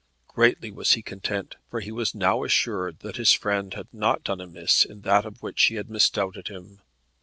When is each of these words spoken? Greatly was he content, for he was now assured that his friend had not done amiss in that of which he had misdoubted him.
Greatly 0.27 0.71
was 0.71 0.93
he 0.93 1.03
content, 1.03 1.57
for 1.69 1.79
he 1.79 1.91
was 1.91 2.15
now 2.15 2.43
assured 2.43 3.01
that 3.01 3.17
his 3.17 3.33
friend 3.33 3.75
had 3.75 3.85
not 3.93 4.23
done 4.23 4.41
amiss 4.41 4.83
in 4.83 5.01
that 5.01 5.27
of 5.27 5.43
which 5.43 5.65
he 5.67 5.75
had 5.75 5.91
misdoubted 5.91 6.47
him. 6.47 6.81